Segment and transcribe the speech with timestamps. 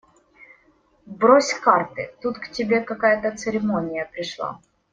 [1.05, 4.59] –Брось карты, тут к тебе какая-то церемония пришла!